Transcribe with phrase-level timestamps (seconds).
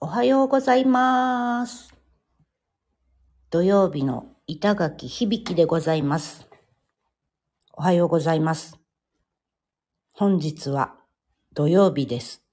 [0.00, 1.92] おはようございます。
[3.50, 6.46] 土曜日の板垣響でございます。
[7.72, 8.78] おはようございます。
[10.12, 10.94] 本日は
[11.52, 12.44] 土曜日です。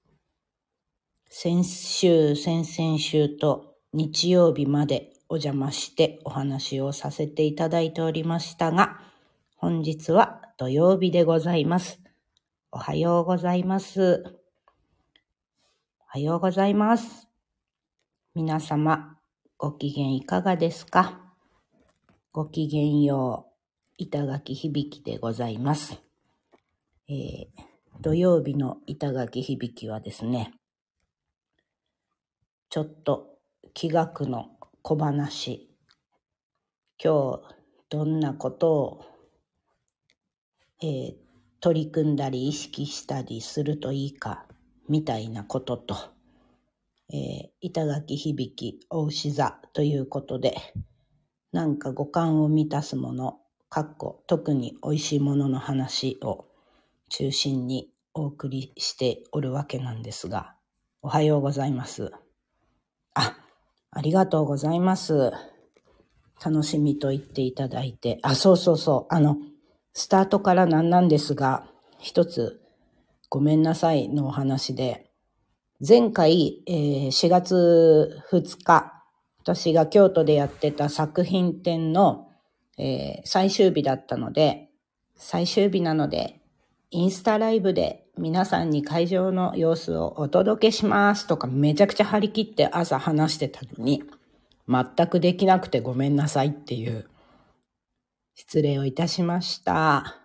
[1.30, 8.98] 先週、先々週と日曜日までお邪魔してお話をさせていただいておりましたが、
[9.54, 12.00] 本日は土曜日でございます。
[12.72, 14.24] おはようございます。
[16.00, 17.25] おはようございます。
[18.36, 19.16] 皆様、
[19.56, 21.22] ご機嫌いかがですか？
[22.32, 25.98] ご機嫌よう、板垣響でございます。
[27.08, 27.46] えー、
[28.02, 30.52] 土曜日の板垣響はですね、
[32.68, 33.38] ちょっと
[33.72, 34.50] 気学の
[34.82, 35.70] 小話、
[37.02, 37.54] 今日
[37.88, 39.04] どんなことを、
[40.82, 41.14] えー
[41.60, 44.44] 取り組んだり意識したりするといいか、
[44.90, 45.96] みたいなことと、
[47.12, 50.56] え板垣響お牛座ということで、
[51.52, 56.46] なんか五感を満たすもの、かっこ特に美味しいものの話を
[57.08, 60.54] 中心にお送りしておるわけなんですが、
[61.02, 62.10] おはようございます。
[63.14, 63.36] あ、
[63.90, 65.32] ありがとうございます。
[66.44, 69.36] 楽しみと言っていただいて、あ、そうそうそう、あの、
[69.92, 71.66] スタートからなんなんですが、
[71.98, 72.60] 一つ
[73.30, 75.05] ごめんなさいのお話で、
[75.80, 79.04] 前回、えー4月2日、
[79.40, 82.28] 私が京都でやってた作品展の、
[82.78, 84.70] えー最終日だったので、
[85.16, 86.40] 最終日なので、
[86.90, 94.02] インスタライブで皆さんに会場の様子をお届けしますとかめちゃくちゃ張り切って朝話してたのに、
[94.66, 97.06] 全くできなくてごめんなさいっていう
[98.34, 100.16] 失礼をいたしました。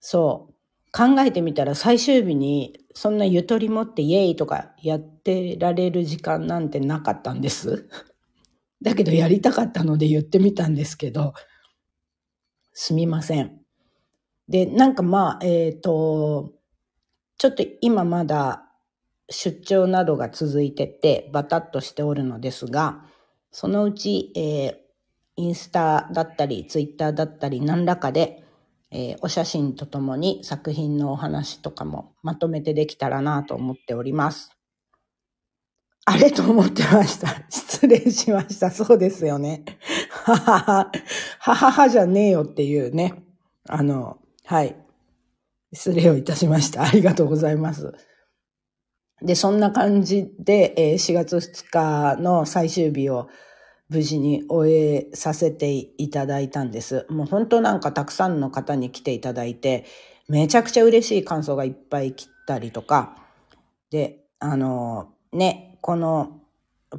[0.00, 0.51] そう。
[0.92, 7.88] 考えてみたら最終日にそんなゆとり持ってイエイとかやってられる時間なんてなかったんです。
[8.82, 11.32] だけどやりたかったので言ってみたんですけど、
[12.74, 13.60] すみません。
[14.48, 16.52] で、なんかまあ、えっ、と、
[17.38, 18.68] ちょっと今まだ
[19.30, 23.06] 出張などが続いててバタッとしておるのですが、
[23.50, 24.82] そのうち、えー
[25.36, 28.41] インスタだったり、ツイッターだったり、何らかで、
[28.92, 34.50] えーお写真とともに作品のお話とかもまとめてできたらなと思っております。
[36.04, 37.28] あれと思ってました。
[37.48, 38.70] 失礼しました。
[38.70, 39.64] そうですよね。
[40.10, 40.92] ははは。
[41.38, 43.22] はははじゃねえよっていうね。
[43.68, 44.76] あの、はい。
[45.72, 46.82] 失礼をいたしました。
[46.82, 47.92] ありがとうございます。
[49.22, 53.28] で、そんな感じで、えー4月2日の最終日を
[53.92, 57.06] 無事に終えさせていただいたんです。
[57.10, 59.84] もう本当なんかたくさんの方に来ていただいて、
[60.28, 63.16] めちゃくちゃ嬉しい感想がいっぱい来たりとか、
[63.90, 66.40] で、あの、ね、この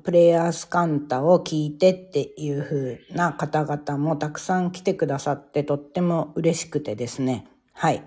[0.03, 7.47] プレイヤースカンタを聞いてっていう風な方々もたくさん来てくださってとっても嬉しくてですね。
[7.73, 8.03] はい。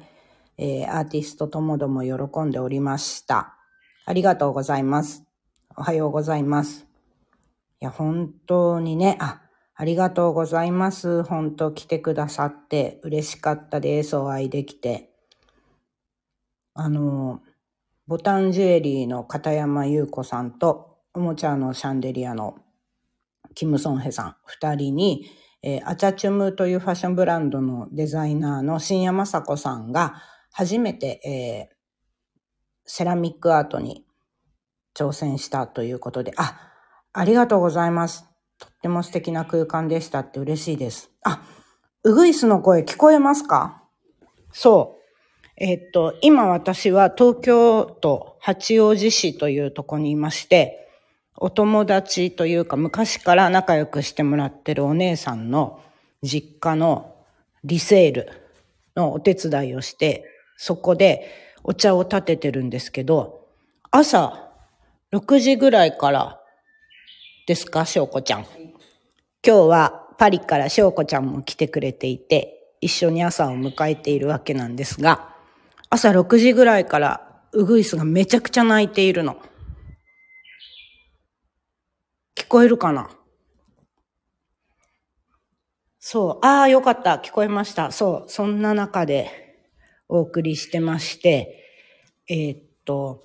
[0.59, 3.57] えーアーティストともども喜んでおりました。
[4.05, 5.25] ありがとうございます。
[5.77, 6.86] おはようございます。
[7.81, 9.43] いや、本当にね、あ、
[9.75, 11.23] ありがとうございます。
[11.23, 14.17] 本当来てくださって嬉しかったです。
[14.17, 15.11] お会いできて。
[16.73, 17.43] あの、
[18.07, 22.57] ボタンジュエリーの片山優子さんと、おもちゃのシャンデリアの
[23.55, 25.27] キム・ソンヘさん、二人に、
[25.63, 30.23] えーアチャチュムというファッションブランドのデザイナーの新山雅子さんが
[30.53, 31.21] 初めて、
[31.71, 31.77] えー
[32.89, 34.07] セラミックアートに
[34.95, 36.73] 挑戦したということで、あ、
[37.19, 38.27] ありがとうございます。
[38.59, 41.11] とっても素敵な空間でしたって嬉しいです。
[41.23, 41.43] あ、
[42.05, 43.83] ウグイスの声聞こえますか？
[44.53, 45.03] そう。
[45.57, 50.91] えっと、今私は東京都八王子市というとこにいまして、
[51.39, 55.81] お友達というか昔から仲良くしてもらってるお姉さんの
[56.23, 57.17] 実家の
[57.65, 58.31] リセール
[58.95, 60.25] のお手伝いをして、
[60.59, 61.31] そこで
[61.65, 63.47] お茶を立ててるんですけど、
[63.91, 64.51] 朝
[65.15, 66.41] 6時ぐらいから
[67.47, 68.41] ですか、しょうこちゃん？
[68.43, 68.49] 今
[69.43, 75.33] 日はパリからしょうこちゃんも来てくれていて、一緒に朝を迎えているわけなんですが、
[75.89, 79.41] 朝6時ぐらいからウグイスがめちゃくちゃ鳴いているの。
[82.35, 83.11] 聞こえるかな？
[86.01, 86.47] そう。
[86.47, 87.23] ああ、よかった。
[87.25, 87.93] 聞こえました。
[87.93, 88.29] そう。
[88.29, 89.63] そんな中で
[90.09, 91.65] お送りしてまして、
[92.29, 93.23] えーっと、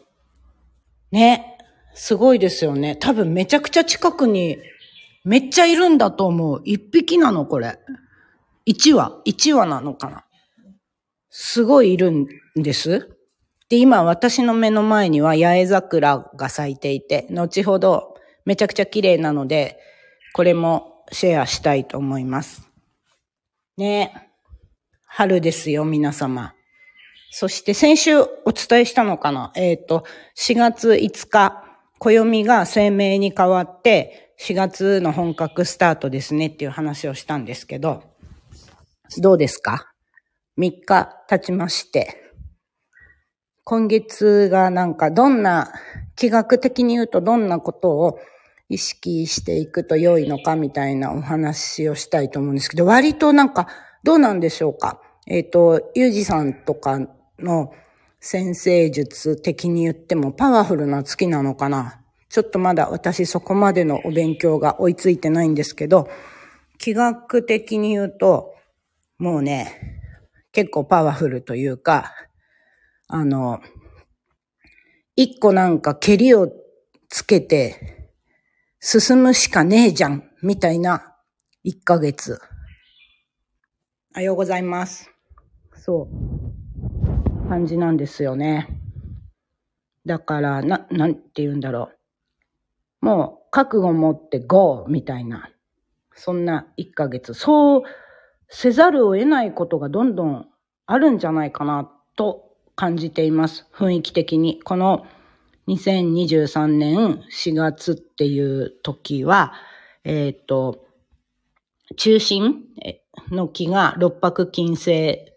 [1.11, 1.50] ね。
[1.93, 2.95] すごいですよね。
[2.95, 4.57] 多分めちゃくちゃ近くに
[5.23, 6.61] めっちゃいるんだと思う。
[6.63, 7.79] 一匹なのこれ。
[8.65, 10.23] 一羽一羽なのかな
[11.29, 13.17] すごいいるんです。
[13.69, 18.15] で、今私の目の前には八重桜が咲いていて、後ほど
[18.45, 19.79] めちゃくちゃ綺麗なので、
[20.33, 22.69] これもシェアしたいと思います。
[23.77, 24.29] ね
[25.05, 26.53] 春ですよ、皆様。
[27.31, 30.05] そして先週お伝えしたのかなえっ、ー、と、
[30.37, 31.60] 4月5日、
[32.03, 38.01] 暦が声明に変わって、4月の本格スタートですねっていう話をしたんですけど、
[39.19, 39.93] どうですか
[40.57, 42.33] ?3 日経ちまして、
[43.63, 45.71] 今月がなんかどんな、
[46.15, 48.19] 気学的に言うとどんなことを
[48.67, 53.67] 意識していくと良いのかみたいなお話をしたいと思うんですけど、割となんか
[54.03, 54.99] どうなんでしょうか？
[55.27, 56.99] えっ、ー、と、ゆうじさんとか
[57.37, 57.71] の
[58.21, 62.01] 先生術的に言ってもパワフルな月なのかな
[62.31, 66.09] ちょっとまだ私そこまでのお勉強が追いついてないんですけど、
[66.77, 68.55] 気学的に言うと、
[69.17, 69.99] もうね、
[70.53, 72.13] 結構パワフルというか、
[73.07, 73.59] あの、
[75.17, 76.49] 一個なんか蹴りを
[77.09, 78.09] つけて
[78.79, 81.13] 進むしかねえじゃん、みたいな
[81.63, 82.39] 一ヶ月。
[84.15, 85.11] おはようございます。
[85.75, 86.30] そう。
[87.51, 88.69] 感じなんですよね。
[90.05, 91.89] だから、な、なんて言うんだろ
[93.01, 93.05] う。
[93.05, 95.49] もう、覚悟持ってゴーみたいな。
[96.15, 97.33] そんな一ヶ月。
[97.33, 97.83] そう
[98.47, 100.47] せざるを得ないことがどんどん
[100.85, 103.67] あるんじゃないかなと感じています。
[103.73, 104.61] 雰囲気的に。
[104.63, 105.05] この
[105.67, 109.51] 2023年4月っていう時は、
[110.05, 110.85] えっ、ー、と、
[111.97, 112.63] 中心
[113.29, 115.31] の木が六白金星。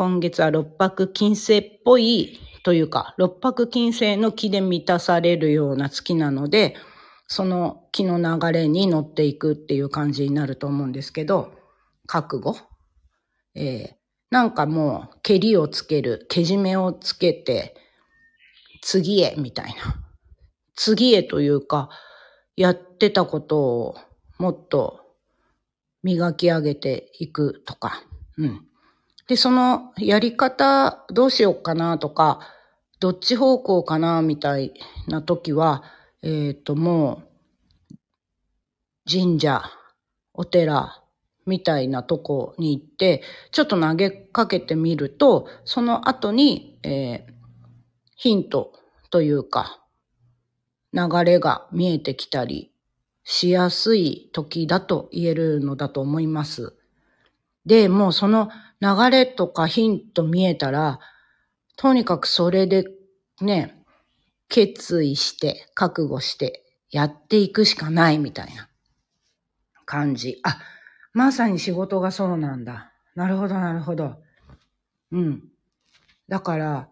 [0.00, 6.74] 今月は六白金星っぽいというか、六白金星の木で満たされるような月なので、
[7.26, 11.52] その木の流れに乗っていくっていう感じになると思うんですけど、
[12.06, 12.56] 覚悟？
[13.54, 13.94] えー、
[14.30, 17.76] なんかもう、蹴りをつける、けじめをつけて、
[18.80, 20.02] 次へ、みたいな。
[20.76, 21.90] 次へというか、
[22.56, 23.96] やってたことを
[24.38, 25.00] もっと
[26.02, 28.02] 磨き上げていくとか。
[28.38, 28.66] うん。
[29.30, 32.40] で、そのやり方どうしようかなとか、
[32.98, 34.74] どっち方向かなみたい
[35.06, 35.84] な時は、
[36.20, 37.22] えっ、ー、と、も
[37.92, 37.94] う、
[39.08, 39.62] 神社、
[40.34, 41.00] お寺、
[41.46, 43.22] みたいなとこに行って、
[43.52, 47.32] ちょっと投げかけてみると、その後に、えー、
[48.16, 48.72] ヒント
[49.10, 49.80] というか、
[50.92, 52.72] 流れが見えてきたり
[53.22, 56.74] しやすい時だと言えるのだと思います。
[57.64, 58.48] で、もうその
[58.80, 61.00] 流れとかヒント見えたら、
[61.76, 62.84] とにかくそれで
[63.40, 63.84] ね、
[64.48, 68.68] 決意して、覚悟してやっていくしかないみたいな
[69.86, 70.40] 感じ。
[70.42, 70.58] あ、
[71.12, 72.92] まさに仕事がそうなんだ。
[73.14, 74.16] なるほど、なるほど。
[75.12, 75.42] うん。
[76.28, 76.88] だから、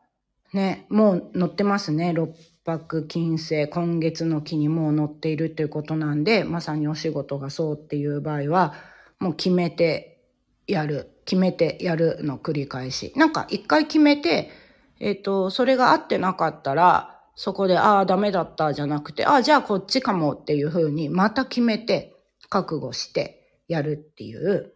[0.53, 2.13] ね、もう乗ってますね。
[2.13, 8.75] 六白金星、今月の木にもう乗っているということなんで、まさにお仕事がそうっていう場合は、
[9.19, 10.25] もう決めて
[10.67, 11.18] やる。
[11.29, 13.13] 決めてやるの繰り返し。
[13.15, 14.51] なんか一回決めて、
[14.99, 22.15] えっ、ー、と、それが合ってなかったら、そこで、ああ、ダメだったじゃなくて、ああ、じゃあこっちかもっていうふうに、また決めて、
[22.49, 24.73] 覚悟してやるっていう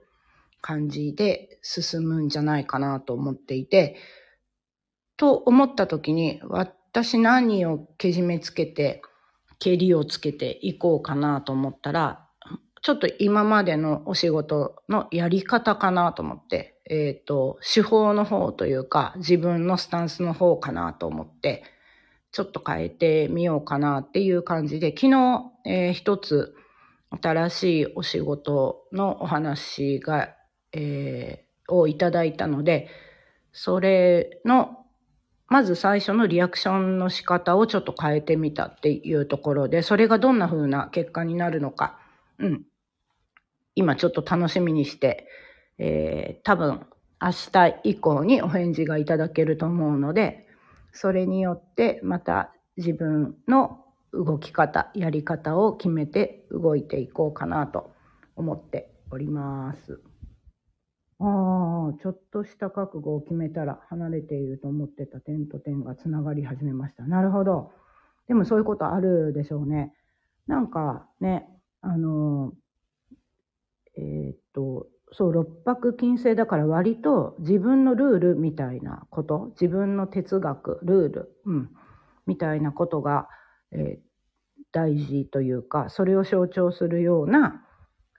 [0.61, 3.97] 感じで進むんじゃないかなと思っていて、
[5.17, 9.01] と思った時に、私何をけじめつけて、
[9.59, 12.22] 蹴りをつけていこうかなと思ったら、
[12.83, 21.63] ちょっと今までのお仕事のやり方かなと思って、えっ、ー、と、手法の方というか、自分のスタンスの方かなと思って、
[22.33, 26.57] ちょっと変えてみようかなっていう感じで、昨日、えー、一つ
[27.23, 30.35] 新しいお仕事のお話が、
[30.73, 32.89] えー、をいただいたので、
[33.53, 34.79] それの
[35.47, 41.99] まず最初のリアクションの仕方をちょっと変えてみたっていうところで、それがどんな風な結果になるのか、
[42.39, 42.72] うん。
[43.75, 45.29] 今ちょっと楽しみにして、
[45.79, 46.87] えー、多分
[47.21, 50.47] 明日以降にお返事がいただけると思うので、
[50.93, 57.93] それによってまた自分の動き方、やり方を決めて動いていこうかなと
[58.37, 60.01] 思っております。
[61.19, 67.05] ああ、ちょっとした覚悟を決めたら離れていると思ってた点と点がつながり始めました。
[67.05, 67.71] なるほど。
[68.27, 69.95] でもそういうことあるでしょうね。
[70.49, 71.49] なんかね、
[71.81, 72.53] あの、
[73.97, 81.71] えー、っと、そう、六白金星だから割と自分のルールみたいなこと、自分の哲学、ルール、うん、
[82.27, 83.29] みたいなことが、
[83.73, 84.01] えー、
[84.73, 87.67] 大事というか、それを象徴するような、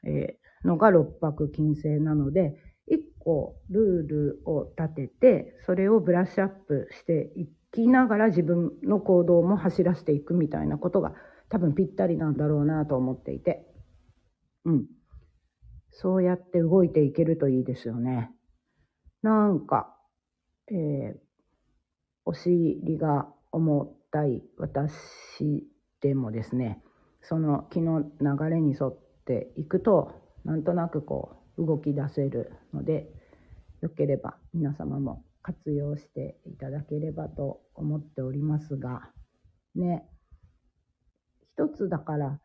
[0.06, 2.56] えー、のが六白金星なので、
[2.88, 11.14] 一個ルールを立てて、それをブラッシュアップしていきながら自分の行動も走らせていくみたいなことが
[11.50, 13.66] 多分ぴったりなんだろうなと思っていて。
[14.66, 14.86] うん。
[15.94, 18.32] そうやって動いていけるといいですよね。
[19.22, 19.96] なんか、
[20.70, 21.18] えー、
[22.26, 25.68] お尻が重たい私
[26.02, 26.82] でもですね、
[27.22, 30.12] その気の流れに沿っていくと、
[30.44, 33.08] なんとなくこう動き出せるので、
[33.82, 39.10] よければ皆様も活用していただければと思っておりますが、
[39.76, 40.06] ね、
[41.56, 42.40] 一つだから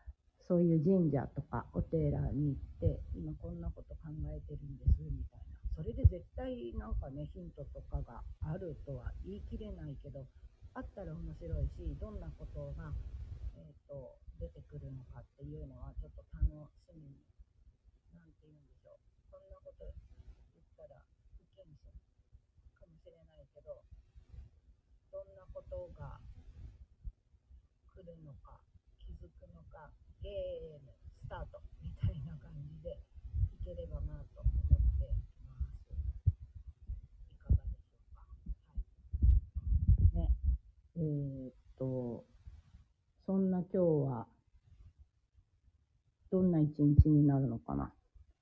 [0.48, 5.60] そういう神社とかお寺に行って今こんなこと考えてるんですみたいな。
[5.76, 10.24] それで絶対なんかねヒントとかがあるとは言い切れないけど
[10.72, 12.96] あったら面白いしどんなことが、
[13.60, 16.48] えーと、出てくるのかっていうのはちょっと楽
[16.80, 17.20] しみに
[18.16, 19.04] 何て言うんでしょう。
[19.28, 19.84] そんなこと
[20.56, 20.96] 言ったら
[21.44, 21.92] 不謹慎
[22.72, 23.84] かもしれないけど
[25.12, 26.16] どんなことが
[27.92, 28.56] 来るのか
[29.04, 30.32] 気づくのかゲー
[30.84, 32.94] ムスタートみたいな感じでい
[33.64, 34.52] ければなと思っ
[34.98, 35.58] ています。
[37.32, 38.22] いかがでしょうか？
[40.20, 40.28] はい。
[40.28, 40.30] ね。
[40.96, 42.24] えー、っと、
[43.26, 43.78] そんな今日
[44.10, 44.26] は、
[46.30, 47.92] どんな一日になるのかな？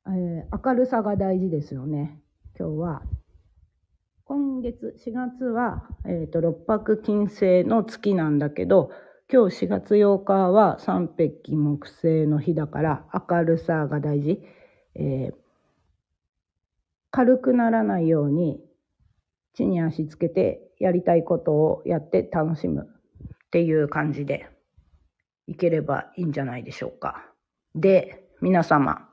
[0.08, 2.20] えー、明るさが大事ですよね。
[2.58, 3.02] 今日は、
[4.24, 8.90] 今月4月は、えーと六白金星の月なんだけど
[9.28, 14.40] 今日4月8日は三匹木星の日だから明るさが大事。
[14.94, 15.34] えー、
[17.10, 18.60] 軽くならないように
[19.52, 24.48] 地に足つけてやりたいことをやって楽しむっていう感じで
[25.48, 27.26] いければいいんじゃないでしょうか。
[27.74, 29.08] で、皆様、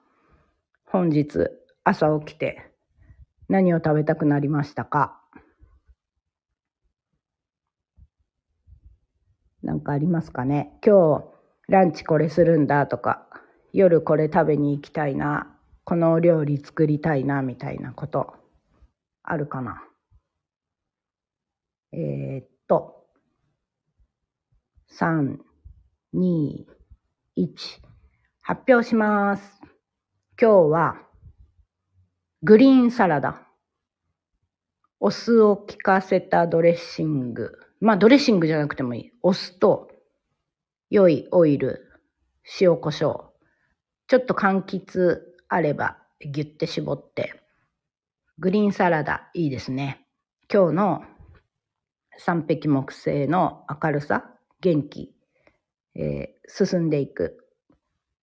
[0.86, 1.50] 本日
[1.84, 2.72] 朝起きて
[3.50, 5.23] 何を食べたくなりましたか？
[9.74, 10.77] なんかありますかね？
[10.86, 11.25] 今日
[11.68, 13.25] ランチこれするんだとか、
[13.74, 15.51] 夜これ食べに行きたいな、
[15.84, 18.36] このお料理作りたいな、みたいなこと、
[19.24, 19.84] あるかな？
[21.92, 23.08] えー、っと、
[24.92, 25.39] 3、
[26.13, 26.65] 2、
[27.36, 27.56] 1、
[28.42, 29.60] 発表します。
[30.39, 30.98] 今日は、
[32.44, 33.42] グリーンサラダ。
[35.00, 37.58] お酢を効かせたドレッシング。
[37.83, 39.11] まあ、ドレッシングじゃなくてもいい。
[39.21, 39.89] お酢と、
[40.89, 41.91] 良いオイル、
[42.61, 43.23] 塩コショウ。
[44.07, 47.41] ちょっと柑橘あれば、ギュッて絞って。
[48.39, 50.07] グリーンサラダ、いいですね。
[50.49, 51.03] 今日の
[52.17, 55.13] 三匹木星の明るさ、元気、
[55.95, 57.49] えー、進んでいく、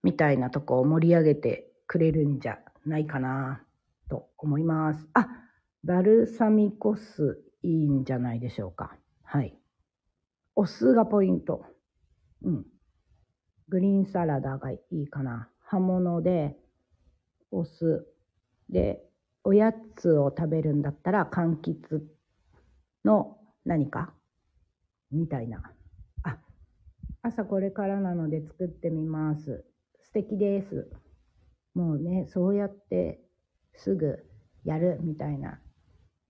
[0.02, 3.62] みたいなとこを盛り上げてくれるんじゃないかな、
[4.08, 5.06] と思います。
[5.12, 5.28] あ、
[5.84, 8.96] バルサミコ酢いいんじゃないでしょうか。
[9.32, 9.56] はい。
[10.56, 11.64] お酢がポイント。
[12.42, 12.66] うん。
[13.68, 15.48] グリーンサラダがいいかな。
[15.60, 16.56] 葉物で、
[17.52, 18.08] お酢。
[18.70, 19.08] で、
[19.44, 22.02] おやつを食べるんだったら、柑橘
[23.04, 24.12] の何か？
[25.12, 25.62] みたいな。
[26.24, 26.38] あ、
[27.22, 29.64] 朝これからなので作ってみます。
[30.02, 30.90] 素敵です。
[31.74, 33.20] もうね、そうやって
[33.76, 34.26] すぐ
[34.64, 35.60] やるみたいな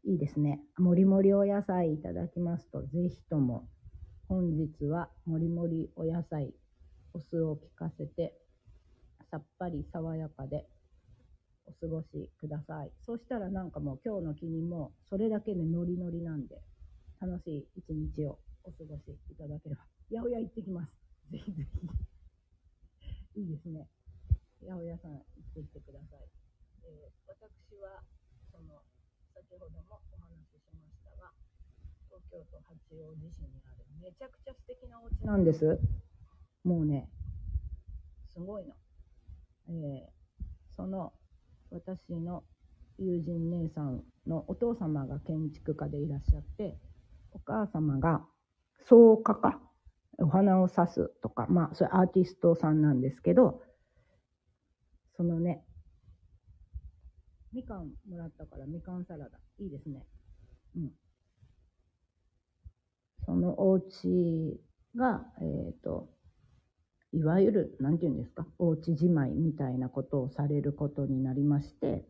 [0.04, 0.60] いいですね。
[0.78, 3.68] もりもりお野菜いただきますと、ぜひとも
[4.28, 6.54] 本日はもりもりお野菜、
[7.12, 8.34] お酢を効かせて、
[9.30, 10.66] さっぱり爽やかで
[11.66, 12.92] お過ごしください。
[13.04, 16.62] そしたらなんかもう今日の気にもそれだけでノリノリなんで、
[17.20, 19.82] 楽しい一日をお過ごしいただければ。
[20.10, 20.92] 八百屋行ってきます。
[21.30, 21.66] ぜひぜ
[23.34, 23.40] ひ。
[23.40, 23.86] いいですね。
[24.60, 25.22] 八百屋さん行っ
[25.54, 26.26] てきてください。
[26.84, 28.02] えー、私は、
[28.50, 28.82] その、
[29.34, 31.30] 先ほどもお話ししましたが、
[32.08, 35.78] 東京都八王子市にあるめちゃくちゃ素敵なお家なんです。
[36.64, 37.08] もうね、
[38.32, 38.74] すごいの。
[39.68, 41.12] えー、その
[41.70, 42.42] 私の
[42.98, 46.76] 友人姉さんのお父様が建築家でいらっしゃって、
[47.32, 48.24] お母様が
[48.84, 49.60] 草加か、
[50.18, 53.62] お花を挿すとか、まあ、それアーティストさんなんですけど、
[55.16, 55.64] そのね、
[57.52, 59.38] みかんもらったからみかんサラダ。
[59.58, 60.06] いいですね。
[60.76, 60.92] うん。
[63.26, 64.60] そのお家
[64.96, 66.08] が、えっ、ー、と、
[67.12, 72.06] いわゆる、なんて言うんですか、お家じまいみたいなことをされることになりまして、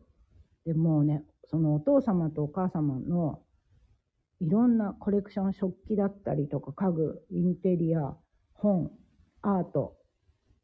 [0.65, 3.41] でもうね、そのお父様とお母様の
[4.39, 8.15] いろんなコレクション、食器だったりとか家具、インテリア、
[8.53, 8.91] 本、
[9.41, 9.97] アート、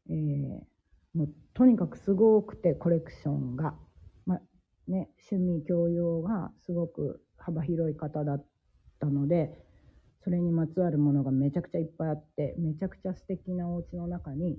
[0.08, 3.74] えー、もうとにかくすごくてコレクションが
[4.88, 8.44] ね、趣味教養がすごく幅広い方だっ
[8.98, 9.68] たので、
[10.24, 14.58] それにまつわるものがめちゃくちゃいっぱいあってめちゃくちゃ素敵なお家の中に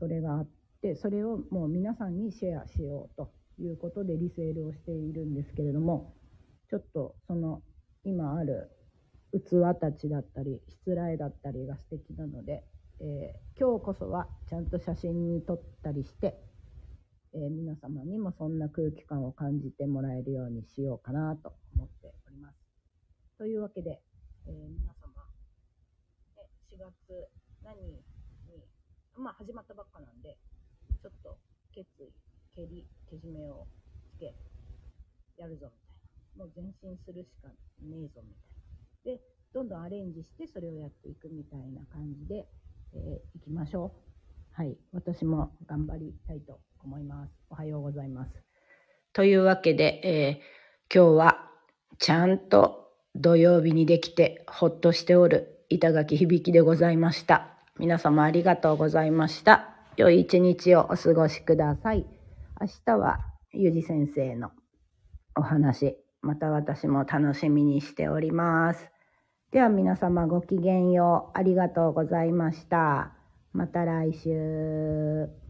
[0.00, 0.48] それがあっ
[0.82, 3.30] てそれをもう皆さんにシェアしようと
[3.60, 6.12] いうことでリセールをしているんですけれども
[6.70, 7.62] ちょっとその
[8.04, 8.70] 今ある
[9.32, 12.64] 器たちだったりしつらえだったりが素敵なので、
[13.00, 16.38] えー、今日こそはちゃんと写真に撮ったりして、
[17.36, 22.56] えー、皆様にもそんな空気感を感じてもらえるようにしようかなと思っております。
[23.36, 24.00] というわけで、
[24.46, 25.28] えー、皆様、
[26.34, 27.28] ね、4月
[27.62, 28.00] 何に、
[29.18, 30.38] まあ始まったばっかなんで、
[31.02, 31.36] ちょっと
[31.74, 32.08] 決意、
[32.54, 33.66] 蹴り、けじめを
[34.16, 34.32] つけ、
[35.36, 36.44] やるぞみたいな。
[36.46, 37.48] もう前進するしか
[37.84, 38.32] ねえぞみ
[39.04, 39.18] たいな。
[39.18, 39.20] で、
[39.52, 42.48] どんどんアレンジしてそれをやっていくみたいな感じで、
[42.94, 44.06] えー、いきましょう。
[44.56, 44.74] はい。
[44.92, 47.32] 私も頑張りたいと思います。
[47.50, 48.30] おはようございます。
[49.12, 51.50] というわけで、えー、今日は
[51.98, 57.48] ちゃんと土曜日にできてほっとしておる板垣響でございました。
[57.78, 59.74] 皆様ありがとうございました。
[59.96, 62.06] 良い一日をお過ごしください。
[62.60, 63.18] 明日は
[63.52, 64.52] ゆり先生の
[65.34, 68.88] お話、また私も楽しみにしております。
[69.50, 71.38] では皆様ごきげんよう。
[71.38, 73.12] ありがとうございました。
[73.52, 75.45] また来週。